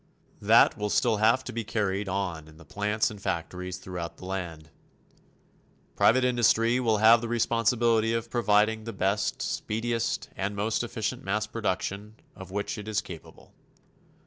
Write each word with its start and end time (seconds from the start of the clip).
That 0.41 0.79
will 0.79 0.89
still 0.89 1.17
have 1.17 1.43
to 1.43 1.53
be 1.53 1.63
carried 1.63 2.09
on 2.09 2.47
in 2.47 2.57
the 2.57 2.65
plants 2.65 3.11
and 3.11 3.21
factories 3.21 3.77
throughout 3.77 4.17
the 4.17 4.25
land. 4.25 4.71
Private 5.95 6.23
industry 6.25 6.79
will 6.79 6.97
have 6.97 7.21
the 7.21 7.27
responsibility 7.27 8.11
of 8.11 8.31
providing 8.31 8.85
the 8.85 8.93
best, 8.93 9.43
speediest 9.43 10.29
and 10.35 10.55
most 10.55 10.83
efficient 10.83 11.23
mass 11.23 11.45
production 11.45 12.15
of 12.35 12.49
which 12.49 12.79
it 12.79 12.87
is 12.87 12.99
capable. 12.99 13.53